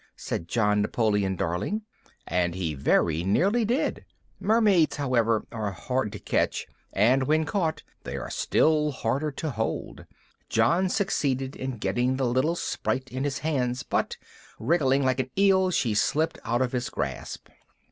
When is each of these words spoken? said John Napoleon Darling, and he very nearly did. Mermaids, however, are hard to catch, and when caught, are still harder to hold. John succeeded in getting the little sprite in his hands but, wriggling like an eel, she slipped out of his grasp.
said 0.15 0.47
John 0.47 0.81
Napoleon 0.81 1.35
Darling, 1.35 1.83
and 2.25 2.55
he 2.55 2.73
very 2.73 3.23
nearly 3.23 3.65
did. 3.65 4.03
Mermaids, 4.39 4.95
however, 4.95 5.45
are 5.51 5.69
hard 5.73 6.11
to 6.13 6.17
catch, 6.19 6.65
and 6.91 7.27
when 7.27 7.45
caught, 7.45 7.83
are 8.07 8.31
still 8.31 8.89
harder 8.89 9.29
to 9.33 9.51
hold. 9.51 10.07
John 10.49 10.89
succeeded 10.89 11.55
in 11.55 11.77
getting 11.77 12.15
the 12.17 12.25
little 12.25 12.55
sprite 12.55 13.11
in 13.11 13.23
his 13.25 13.37
hands 13.45 13.83
but, 13.83 14.17
wriggling 14.57 15.05
like 15.05 15.19
an 15.19 15.29
eel, 15.37 15.69
she 15.69 15.93
slipped 15.93 16.39
out 16.43 16.63
of 16.63 16.71
his 16.71 16.89
grasp. 16.89 17.49